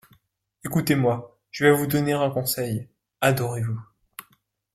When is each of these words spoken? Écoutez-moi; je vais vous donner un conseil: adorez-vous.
Écoutez-moi; 0.65 1.39
je 1.51 1.63
vais 1.65 1.71
vous 1.71 1.85
donner 1.85 2.13
un 2.13 2.31
conseil: 2.31 2.89
adorez-vous. 3.21 3.79